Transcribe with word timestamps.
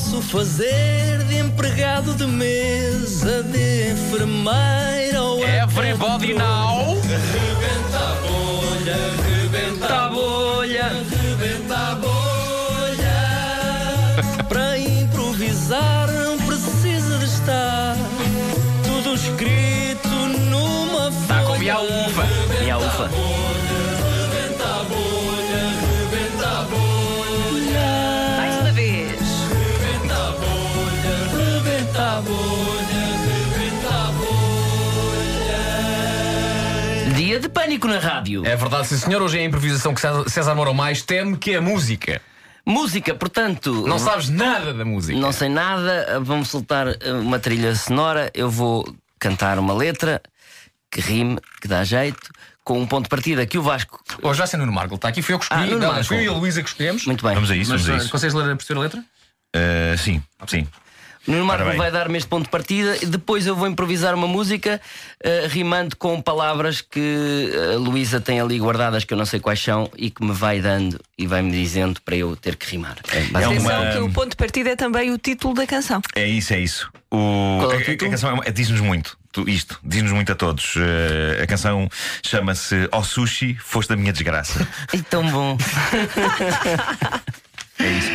posso 0.00 0.22
fazer 0.22 1.22
de 1.24 1.36
empregado 1.36 2.14
de 2.14 2.26
mesa, 2.26 3.42
de 3.42 3.92
enfermeira 3.92 5.20
ou 5.20 5.44
Everybody 5.46 6.28
de 6.28 6.34
now. 6.34 6.96
Rebenta 6.96 7.98
a 7.98 8.14
bolha, 8.26 8.96
rebenta 9.28 9.94
a 9.94 10.08
bolha, 10.08 10.88
rebenta 11.10 11.76
a 11.76 11.94
bolha. 11.96 13.20
Para 14.48 14.78
improvisar 14.78 16.10
não 16.10 16.38
precisa 16.38 17.18
de 17.18 17.26
estar 17.26 17.94
tudo 18.82 19.14
escrito 19.14 20.08
numa 20.48 21.12
folha. 21.12 21.22
Está 21.22 21.42
com 21.42 21.58
minha 21.58 21.78
uva. 21.78 22.26
Minha 22.58 22.78
ufa. 22.78 23.29
Dia 37.30 37.38
de 37.38 37.48
pânico 37.48 37.86
na 37.86 38.00
rádio. 38.00 38.44
É 38.44 38.56
verdade, 38.56 38.88
sim 38.88 38.96
senhor. 38.98 39.22
Hoje 39.22 39.38
é 39.38 39.42
a 39.42 39.44
improvisação 39.44 39.94
que 39.94 40.00
César- 40.00 40.52
Mourão 40.52 40.74
mais 40.74 41.00
teme, 41.00 41.36
que 41.36 41.52
é 41.52 41.58
a 41.58 41.60
música. 41.60 42.20
Música, 42.66 43.14
portanto. 43.14 43.86
Não 43.86 44.00
sabes 44.00 44.28
nada 44.28 44.74
da 44.74 44.84
música. 44.84 45.16
Não 45.16 45.30
sei 45.30 45.48
nada, 45.48 46.18
vamos 46.20 46.48
soltar 46.48 46.88
eh, 46.88 47.12
uma 47.12 47.38
trilha 47.38 47.72
sonora. 47.76 48.32
Eu 48.34 48.50
vou 48.50 48.84
cantar 49.20 49.60
uma 49.60 49.72
letra 49.72 50.20
que 50.90 51.00
rime, 51.00 51.38
que 51.62 51.68
dá 51.68 51.84
jeito, 51.84 52.18
com 52.64 52.80
um 52.80 52.84
ponto 52.88 53.04
de 53.04 53.10
partida 53.10 53.46
que 53.46 53.56
o 53.56 53.62
Vasco. 53.62 54.02
Hoje 54.22 54.38
vai 54.38 54.48
ser 54.48 54.56
Nuno 54.56 54.72
Marco. 54.72 54.96
Está 54.96 55.06
aqui, 55.06 55.22
fui 55.22 55.32
eu 55.32 55.38
que 55.38 55.44
escolhi. 55.44 55.62
Ah, 55.62 55.66
Nuno 55.66 55.78
não, 55.78 55.92
Marco. 55.92 56.06
fui 56.06 56.16
eu 56.16 56.22
e 56.22 56.26
a 56.26 56.32
Luísa 56.32 56.64
que 56.64 56.68
escolhemos. 56.68 57.06
Muito 57.06 57.24
bem. 57.24 57.34
Vamos 57.36 57.48
a 57.52 57.54
isso, 57.54 57.70
Mas 57.70 57.82
vamos 57.82 57.94
a 57.96 58.00
uh, 58.00 58.02
isso. 58.02 58.10
consegues 58.10 58.34
ler 58.34 58.50
a 58.50 58.56
perceber 58.56 58.80
a 58.80 58.82
letra? 58.82 59.04
Uh, 59.54 59.96
sim, 59.98 60.20
sim. 60.48 60.66
O 61.26 61.32
Nuno 61.32 61.44
Marco 61.44 61.76
vai 61.76 61.90
dar-me 61.92 62.16
este 62.16 62.28
ponto 62.28 62.44
de 62.44 62.50
partida 62.50 62.96
e 63.02 63.06
depois 63.06 63.46
eu 63.46 63.54
vou 63.54 63.68
improvisar 63.68 64.14
uma 64.14 64.26
música 64.26 64.80
eh, 65.22 65.46
rimando 65.48 65.94
com 65.96 66.20
palavras 66.20 66.80
que 66.80 67.50
a 67.74 67.76
Luísa 67.78 68.20
tem 68.20 68.40
ali 68.40 68.58
guardadas 68.58 69.04
que 69.04 69.12
eu 69.12 69.18
não 69.18 69.26
sei 69.26 69.38
quais 69.38 69.60
são 69.62 69.90
e 69.96 70.10
que 70.10 70.24
me 70.24 70.32
vai 70.32 70.60
dando 70.60 70.98
e 71.18 71.26
vai-me 71.26 71.50
dizendo 71.52 72.00
para 72.00 72.16
eu 72.16 72.34
ter 72.36 72.56
que 72.56 72.66
rimar. 72.70 72.96
É, 73.12 73.18
uma- 73.28 73.38
Atenção 73.46 73.92
que 73.92 73.98
o 73.98 74.10
ponto 74.10 74.30
de 74.30 74.36
partida 74.36 74.70
é 74.70 74.76
também 74.76 75.10
o 75.10 75.18
título 75.18 75.52
da 75.54 75.66
canção. 75.66 76.00
É 76.16 76.26
isso, 76.26 76.54
é 76.54 76.58
isso. 76.60 76.90
O, 77.10 77.58
Qual 77.60 77.72
é 77.72 77.74
o 77.74 77.78
a- 77.78 77.80
a, 77.80 77.84
título? 77.84 78.10
canção 78.10 78.30
é 78.30 78.32
uma- 78.32 78.44
diz-nos 78.50 78.80
muito. 78.80 79.18
Isto, 79.46 79.78
diz-nos 79.84 80.10
muito 80.10 80.32
a 80.32 80.34
todos. 80.34 80.74
Uh, 80.74 81.40
a 81.40 81.46
canção 81.46 81.88
chama-se 82.20 82.88
Ó 82.90 83.00
Sushi, 83.02 83.54
foste 83.60 83.92
a 83.92 83.96
minha 83.96 84.12
desgraça. 84.12 84.66
É 84.92 84.98
tão 85.08 85.24
bom. 85.30 85.56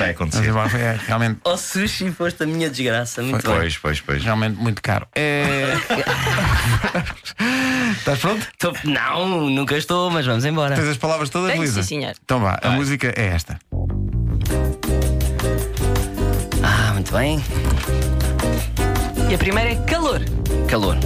É 0.09 0.13
vai 0.13 0.15
acontecer. 0.55 0.77
é 0.77 0.99
realmente, 1.07 1.39
Oh 1.43 1.57
sushi, 1.57 2.11
foste 2.11 2.43
a 2.43 2.45
minha 2.45 2.69
desgraça. 2.69 3.21
Muito 3.21 3.45
bem. 3.47 3.57
Pois, 3.57 3.77
pois, 3.77 4.01
pois. 4.01 4.23
realmente 4.23 4.57
muito 4.57 4.81
caro. 4.81 5.07
É... 5.15 5.73
Estás 7.97 8.19
pronto? 8.19 8.45
Tô- 8.59 8.73
Não, 8.83 9.49
nunca 9.49 9.77
estou, 9.77 10.09
mas 10.11 10.25
vamos 10.25 10.45
embora. 10.45 10.75
Tens 10.75 10.87
as 10.89 10.97
palavras 10.97 11.29
todas, 11.29 11.49
Tenho, 11.51 11.61
Luísa? 11.61 11.81
sim, 11.83 11.99
senhor. 11.99 12.13
Então 12.23 12.39
vá, 12.39 12.59
a 12.61 12.69
música 12.71 13.13
é 13.15 13.27
esta. 13.27 13.57
Ah, 16.63 16.93
muito 16.93 17.11
bem. 17.13 17.43
E 19.29 19.33
a 19.33 19.37
primeira 19.37 19.71
é 19.71 19.75
calor. 19.85 20.21
Calor. 20.67 20.97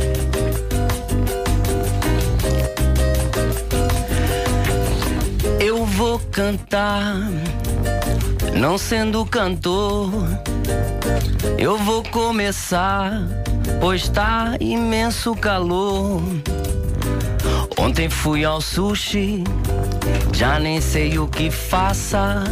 Eu 5.60 5.86
vou 5.86 6.20
cantar, 6.32 7.16
não 8.54 8.78
sendo 8.78 9.26
cantor. 9.26 10.12
Eu 11.58 11.78
vou 11.78 12.04
começar, 12.04 13.22
pois 13.80 14.08
tá 14.10 14.56
imenso 14.60 15.36
calor. 15.36 16.22
Ontem 17.78 18.10
fui 18.10 18.44
ao 18.44 18.62
sushi, 18.62 19.44
já 20.34 20.60
nem 20.60 20.82
sei 20.82 21.18
o 21.18 21.28
que 21.28 21.50
faça. 21.50 22.44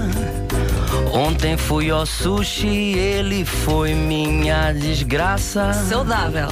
Ontem 1.13 1.57
fui 1.57 1.90
ao 1.90 2.06
sushi, 2.06 2.97
ele 2.97 3.44
foi 3.44 3.94
minha 3.94 4.72
desgraça. 4.74 5.74
Saudável. 5.74 6.47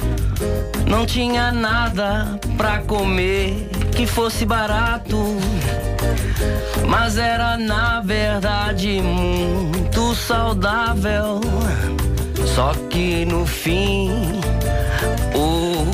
Não 0.86 1.06
tinha 1.06 1.50
nada 1.50 2.38
pra 2.56 2.78
comer 2.80 3.68
que 3.94 4.06
fosse 4.06 4.44
barato. 4.44 5.16
Mas 6.86 7.18
era 7.18 7.58
na 7.58 8.00
verdade 8.00 9.00
muito 9.00 10.14
saudável. 10.14 11.40
Só 12.54 12.72
que 12.88 13.24
no 13.24 13.46
fim 13.46 14.10
o 15.34 15.84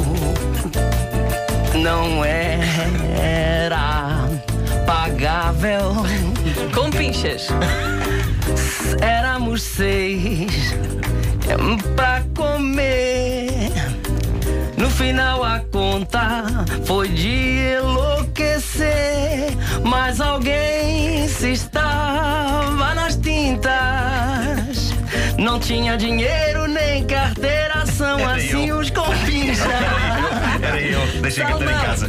não 1.79 2.25
era 2.25 4.29
pagável. 4.87 5.95
Com 6.75 6.91
pinchas. 6.91 7.49
Éramos 9.01 9.62
seis 9.62 10.75
pra 11.97 12.23
comer. 12.35 13.73
No 14.77 14.91
final 14.91 15.43
a 15.45 15.61
conta 15.61 16.45
foi 16.85 17.09
de 17.09 17.77
enlouquecer. 17.77 17.92
Mas 19.93 20.23
alguém 20.23 21.29
se 21.29 21.53
estava 21.53 22.95
nas 22.95 23.15
tintas. 23.15 23.71
Não 25.37 25.61
tinha 25.61 25.99
dinheiro 25.99 26.67
nem 26.67 27.05
carteira, 27.05 27.85
são 27.85 28.19
Era 28.19 28.37
assim 28.37 28.69
eu. 28.71 28.79
os 28.79 28.89
compinchas. 28.89 29.59
Era 30.63 30.81
eu, 30.81 31.21
deixei 31.21 31.45
cantar 31.45 31.71
em 31.71 31.87
casa. 31.87 32.09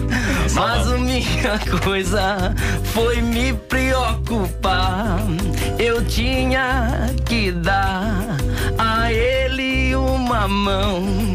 Mas 0.56 0.88
a 0.94 0.98
minha 0.98 1.60
coisa 1.84 2.56
foi 2.94 3.22
me 3.22 3.52
preocupar. 3.52 5.20
Eu 5.78 6.06
tinha 6.06 7.14
que 7.26 7.52
dar 7.52 8.38
a 8.78 9.12
ele 9.12 9.94
uma 9.94 10.48
mão. 10.48 11.33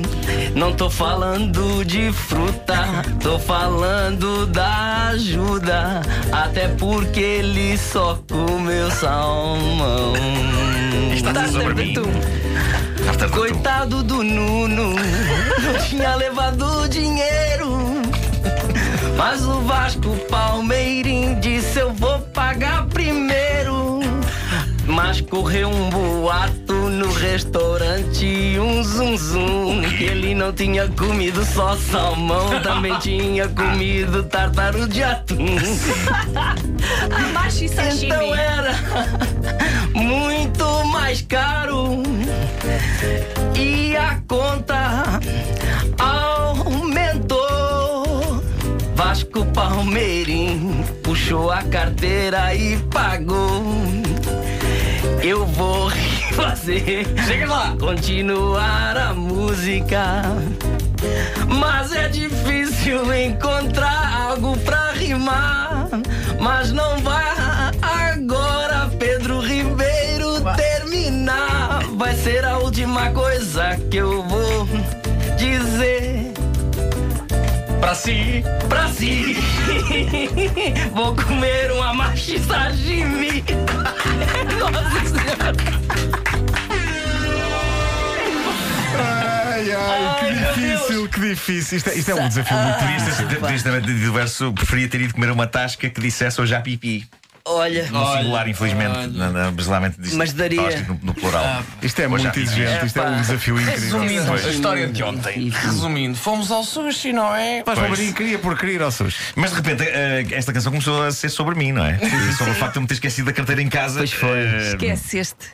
Não 0.68 0.76
tô 0.76 0.90
falando 0.90 1.82
de 1.82 2.12
fruta, 2.12 3.02
tô 3.22 3.38
falando 3.38 4.46
da 4.48 5.08
ajuda. 5.12 6.02
Até 6.30 6.68
porque 6.68 7.20
ele 7.20 7.78
só 7.78 8.22
comeu 8.30 8.90
salmão. 8.90 10.12
Está 11.10 11.32
tudo 11.32 11.52
sobre 11.52 11.74
mim. 11.74 11.94
Coitado 13.32 14.02
do 14.02 14.22
Nuno, 14.22 14.90
não 14.92 15.86
tinha 15.88 16.14
levado 16.16 16.86
dinheiro. 16.90 18.02
Mas 19.16 19.46
o 19.46 19.62
Vasco 19.62 20.14
Palmeirim 20.28 21.40
disse: 21.40 21.78
Eu 21.78 21.94
vou 21.94 22.18
pagar 22.34 22.86
primeiro. 22.88 24.00
Mas 24.86 25.22
correu 25.22 25.70
um 25.70 25.88
boato 25.88 26.57
no 26.98 27.12
restaurante, 27.12 28.58
um 28.58 28.82
zum 28.82 29.16
zum. 29.16 29.84
Ele 30.00 30.34
não 30.34 30.52
tinha 30.52 30.88
comido 30.88 31.44
só 31.44 31.76
salmão, 31.76 32.60
também 32.60 32.98
tinha 32.98 33.46
comido 33.48 34.24
tartaro 34.24 34.88
de 34.88 35.04
atum. 35.04 35.46
Amashi 37.14 37.68
sashimi. 37.68 38.06
Então 38.06 38.34
era 38.34 38.74
muito 39.94 40.84
mais 40.86 41.22
caro 41.22 42.02
e 43.54 43.96
a 43.96 44.20
conta 44.26 45.20
aumentou. 45.98 47.38
Vasco 48.96 49.46
Palmeirim 49.46 50.84
puxou 51.04 51.52
a 51.52 51.62
carteira 51.62 52.52
e 52.56 52.76
pagou. 52.90 53.62
Eu 55.22 55.46
vou 55.46 55.90
fazer, 56.32 57.06
chega 57.26 57.46
lá, 57.46 57.76
continuar 57.78 58.96
a 58.96 59.14
música. 59.14 60.22
Mas 61.48 61.92
é 61.92 62.08
difícil 62.08 63.12
encontrar 63.14 64.28
algo 64.30 64.56
pra 64.58 64.92
rimar. 64.92 65.88
Mas 66.40 66.72
não 66.72 66.98
vai 66.98 67.24
agora, 67.82 68.90
Pedro 68.98 69.40
Ribeiro, 69.40 70.42
terminar. 70.56 71.82
Vai 71.96 72.14
ser 72.14 72.44
a 72.44 72.58
última 72.58 73.10
coisa 73.10 73.76
que 73.90 73.96
eu 73.96 74.22
vou 74.22 74.47
Para 77.88 77.94
si. 77.94 78.44
pra 78.68 78.88
si. 78.88 79.34
Vou 80.92 81.16
comer 81.16 81.72
uma 81.72 81.94
machi 81.94 82.38
sashimi. 82.38 83.42
Nossa 84.60 85.06
Senhora. 85.06 85.54
Ai, 88.94 89.72
ai, 89.72 90.18
que 90.20 90.26
Ai, 90.26 90.32
meu 90.34 90.54
difícil, 90.54 91.08
que 91.08 91.20
difícil. 91.20 91.78
Isto 91.78 91.88
é, 91.88 91.94
isto 91.94 92.10
é 92.10 92.14
um 92.14 92.28
desafio 92.28 92.58
muito 92.58 92.78
Podias 92.78 93.16
ter- 93.16 93.40
podias 93.40 93.62
também 93.62 93.80
ter 93.80 93.94
dito 93.94 94.10
o 94.10 94.12
verso, 94.12 94.52
preferia 94.52 94.88
ter 94.88 95.00
ido 95.00 95.14
comer 95.14 95.30
uma 95.30 95.46
tasca 95.46 95.88
que 95.88 95.98
dissesse 95.98 96.38
hoje 96.42 96.50
já 96.50 96.60
pipi. 96.60 97.08
Olha, 97.50 97.86
No 97.90 98.16
singular, 98.16 98.48
infelizmente. 98.48 99.08
Na, 99.16 99.30
na, 99.30 99.50
brasileiramente 99.50 100.00
disse 100.00 100.16
Mas 100.16 100.32
daria- 100.32 100.80
no, 100.86 100.98
no 101.02 101.14
plural. 101.14 101.62
Isto 101.82 102.02
é 102.02 102.08
muito 102.08 102.26
exigente, 102.38 102.86
isto 102.86 102.98
é 102.98 103.02
um 103.08 103.20
desafio 103.20 103.60
incrível. 103.60 103.80
Resumindo, 104.00 104.26
Pois. 104.26 104.46
a 104.46 104.50
história 104.50 104.86
de 104.88 105.02
ontem. 105.02 105.48
Resumindo, 105.50 106.16
fomos 106.16 106.50
ao 106.50 106.62
sushi, 106.62 107.12
não 107.12 107.34
é? 107.34 107.62
Mas 107.64 107.64
Pois. 107.64 107.78
Palmeirinho 107.78 108.14
queria 108.14 108.38
por 108.38 108.56
querer 108.58 108.82
ao 108.82 108.90
SUS. 108.90 109.16
Mas 109.34 109.50
de 109.50 109.56
repente 109.56 109.82
eh, 109.82 110.26
esta 110.32 110.52
canção 110.52 110.70
começou 110.72 111.02
a 111.02 111.10
ser 111.10 111.28
sobre 111.30 111.54
mim, 111.54 111.72
não 111.72 111.84
é? 111.84 111.98
sobre 112.36 112.52
o 112.52 112.56
facto 112.56 112.72
de 112.74 112.78
eu 112.78 112.82
me 112.82 112.88
ter 112.88 112.94
esquecido 112.94 113.26
da 113.26 113.32
carteira 113.32 113.62
em 113.62 113.68
casa. 113.68 113.98
Pois 113.98 114.12
foi. 114.12 114.38
Eh, 114.38 114.68
Esqueceste. 114.68 115.46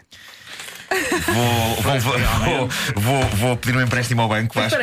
Vou, 1.26 1.76
vou, 1.82 2.00
vou, 2.00 2.69
vou, 2.97 3.23
vou, 3.37 3.56
pedir 3.56 3.76
um 3.76 3.82
empréstimo 3.82 4.23
ao 4.23 4.29
banco 4.29 4.58
aí. 4.61 4.69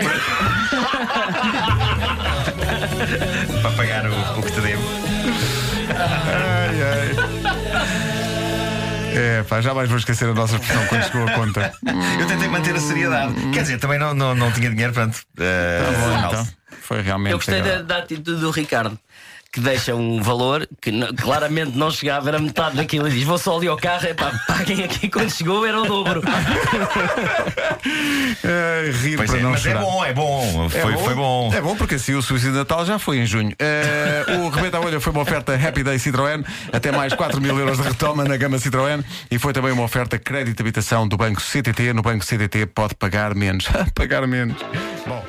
para 3.61 3.71
pagar 3.71 4.05
o, 4.07 4.39
o 4.39 4.43
que 4.43 4.51
te 4.51 4.61
devo. 4.61 5.00
É, 9.13 9.43
pá, 9.43 9.61
jamais 9.61 9.89
vou 9.89 9.97
esquecer 9.97 10.29
a 10.29 10.33
nossa 10.33 10.55
expressão 10.55 10.85
quando 10.87 11.03
chegou 11.03 11.27
a 11.27 11.31
conta. 11.33 11.73
Eu 12.19 12.27
tentei 12.27 12.47
manter 12.47 12.75
a 12.75 12.79
seriedade. 12.79 13.33
Quer 13.53 13.61
dizer, 13.61 13.79
também 13.79 13.99
não, 13.99 14.13
não, 14.13 14.33
não 14.35 14.51
tinha 14.51 14.69
dinheiro, 14.69 14.93
pronto. 14.93 15.17
eh, 15.37 15.81
Tá 15.85 15.91
bom, 15.99 16.07
mal. 16.21 16.31
então. 16.31 16.47
Foi 16.81 17.01
realmente. 17.01 17.31
eu 17.31 17.37
gostei 17.37 17.61
da, 17.61 17.81
da 17.81 17.97
atitude 17.99 18.39
do 18.41 18.51
Ricardo. 18.51 18.97
Que 19.53 19.59
deixa 19.59 19.93
um 19.93 20.21
valor 20.21 20.65
que 20.79 20.91
claramente 21.15 21.77
não 21.77 21.91
chegava, 21.91 22.29
era 22.29 22.39
metade 22.39 22.77
daquilo 22.77 23.07
e 23.09 23.11
diz: 23.11 23.23
Vou 23.23 23.37
só 23.37 23.57
ali 23.57 23.67
ao 23.67 23.75
carro, 23.75 24.07
é 24.07 24.13
pá, 24.13 24.31
paguem 24.47 24.81
aqui 24.83 25.09
quando 25.09 25.29
chegou, 25.29 25.65
era 25.65 25.81
o 25.81 25.85
dobro. 25.85 26.21
Ai, 28.43 28.91
rir 28.91 29.17
Pois 29.17 29.29
para 29.29 29.39
é, 29.39 29.43
não 29.43 29.51
mas 29.51 29.61
chorar. 29.61 29.81
é 29.81 29.83
bom, 29.83 30.05
é 30.05 30.13
bom. 30.13 30.65
É 30.73 30.81
Foi, 30.81 30.97
foi 30.97 31.15
bom. 31.15 31.53
É 31.53 31.61
bom 31.61 31.75
porque 31.75 31.95
assim 31.95 32.13
o 32.13 32.21
suicídio 32.21 32.53
de 32.53 32.59
Natal 32.59 32.85
já 32.85 32.97
foi 32.97 33.17
em 33.17 33.25
junho. 33.25 33.53
Eh, 33.59 34.25
o 34.39 34.47
Rebenta 34.49 34.79
Olha 34.79 35.01
foi 35.01 35.11
uma 35.11 35.21
oferta 35.21 35.53
Happy 35.53 35.83
Day 35.83 35.97
Citroën, 35.97 36.45
até 36.71 36.91
mais 36.91 37.13
4 37.13 37.41
mil 37.41 37.57
euros 37.59 37.77
de 37.77 37.83
retoma 37.83 38.23
na 38.23 38.37
gama 38.37 38.57
Citroën 38.57 39.03
e 39.29 39.37
foi 39.37 39.51
também 39.51 39.73
uma 39.73 39.83
oferta 39.83 40.17
crédito 40.17 40.55
de 40.57 40.63
habitação 40.63 41.05
do 41.07 41.17
Banco 41.17 41.41
CTT. 41.41 41.91
No 41.91 42.01
Banco 42.01 42.23
CTT 42.25 42.67
pode 42.67 42.95
pagar 42.95 43.35
menos. 43.35 43.65
pagar 43.93 44.25
menos. 44.27 44.57
Bom. 45.05 45.23